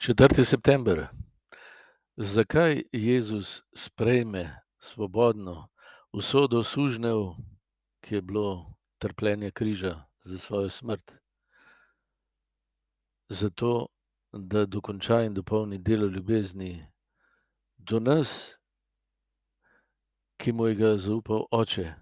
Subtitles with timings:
[0.00, 0.44] 4.
[0.44, 1.08] september.
[2.16, 5.68] Zakaj Jezus sprejme svobodno
[6.12, 7.34] usodo sužnjev,
[8.00, 11.14] ki je bilo trpljenje križa za svojo smrt?
[13.28, 13.86] Zato,
[14.32, 16.86] da dokonča in dopolni delo ljubezni
[17.76, 18.54] do nas,
[20.36, 21.94] ki mu je ga zaupal oče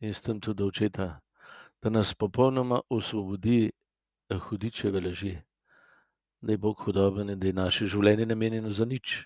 [0.00, 1.20] in s tem tudi očeta,
[1.82, 3.70] da nas popolnoma osvobodi
[4.38, 5.38] hudičeve laži,
[6.40, 9.24] da je Bog hudoben in da je naše življenje namenjeno za nič.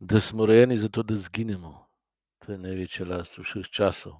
[0.00, 1.86] Da smo rojeni zato, da izginemo.
[2.42, 4.18] To je največja last vseh časov.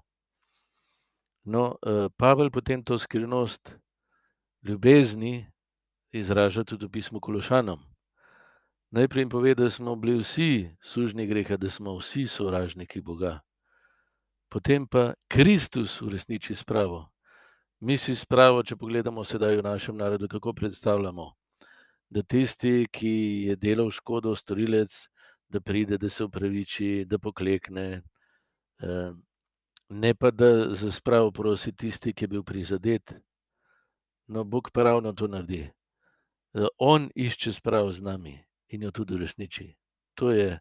[1.44, 1.78] No,
[2.16, 3.74] Pavel potem to skrivnost
[4.62, 5.50] ljubezni
[6.12, 7.82] izraža tudi v pismu Kološanom.
[8.90, 13.40] Najprej jim pove, da smo bili vsi sužnji greha, da smo vsi sovražniki Boga.
[14.48, 17.11] Potem pa Kristus uresniči spravo.
[17.82, 21.24] Mi si spravo, če pogledamo sedaj v našem narodu, kako predstavljamo,
[22.14, 23.10] da tisti, ki
[23.48, 24.94] je delal škodo, storilec,
[25.50, 28.04] da pride, da se upraviči, da poklekne,
[29.88, 33.16] ne pa da za spravo prosi tisti, ki je bil prizadet.
[34.30, 35.66] No, Bog pa ravno to naredi.
[36.78, 38.38] On išče spravo z nami
[38.70, 39.72] in jo tudi uresniči.
[40.14, 40.60] To je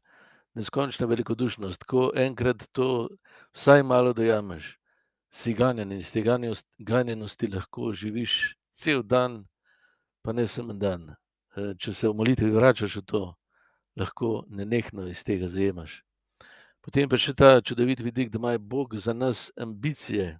[0.58, 3.09] neskončna velikodušnost, ko enkrat to
[3.53, 4.81] vsaj malo dojameš,
[5.32, 6.22] si ganjen in iz te
[6.78, 9.46] ganjenosti lahko živiš cel dan,
[10.22, 11.16] pa ne samo en dan.
[11.56, 13.24] Če se v molitvi vračaš v to,
[13.96, 16.02] lahko nenehno iz tega zajemaš.
[16.82, 20.40] Potem pa še ta čudovit vidik, da ima Bog za nas ambicije.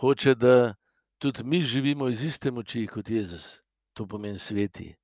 [0.00, 0.74] Hoče, da
[1.18, 3.60] tudi mi živimo iz iste moči kot Jezus.
[3.92, 4.94] To pomeni sveti.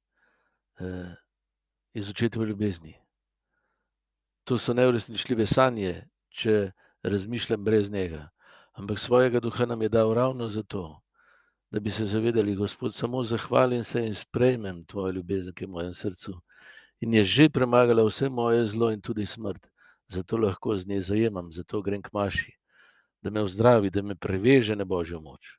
[1.94, 2.94] Iz očetove ljubezni.
[4.44, 8.28] To so neuresničljive sanje, če razmišljam brez njega.
[8.74, 11.00] Ampak svojega duha nam je dal ravno zato,
[11.70, 15.70] da bi se zavedali, Gospod, samo zahvalim se in sprejmem tvojo ljubezen, ki je v
[15.70, 16.40] mojem srcu.
[17.00, 19.66] In je že premagala vse moje zlo in tudi smrt.
[20.08, 22.52] Zato lahko z nje zajemam, zato grem k maši.
[23.22, 25.58] Da me ozdravi, da me preveže na božjo moč.